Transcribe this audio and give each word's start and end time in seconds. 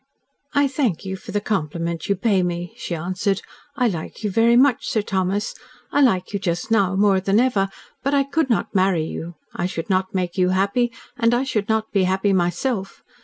"I 0.55 0.67
thank 0.67 1.05
you 1.05 1.15
for 1.15 1.31
the 1.31 1.39
compliment 1.39 2.09
you 2.09 2.15
pay 2.15 2.41
me," 2.41 2.73
she 2.75 2.95
answered. 2.95 3.43
"I 3.75 3.87
like 3.87 4.23
you 4.23 4.31
very 4.31 4.55
much, 4.55 4.87
Sir 4.87 5.03
Thomas 5.03 5.53
and 5.91 6.09
I 6.09 6.13
like 6.13 6.33
you 6.33 6.39
just 6.39 6.71
now 6.71 6.95
more 6.95 7.19
than 7.19 7.39
ever 7.39 7.69
but 8.01 8.15
I 8.15 8.23
could 8.23 8.49
not 8.49 8.73
marry 8.73 9.03
you. 9.05 9.35
I 9.53 9.67
should 9.67 9.91
not 9.91 10.15
make 10.15 10.39
you 10.39 10.49
happy, 10.49 10.91
and 11.17 11.35
I 11.35 11.43
should 11.43 11.69
not 11.69 11.91
be 11.91 12.05
happy 12.05 12.33
myself. 12.33 13.03